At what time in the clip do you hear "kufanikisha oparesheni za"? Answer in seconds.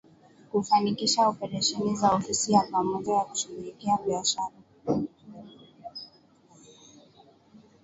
0.51-2.09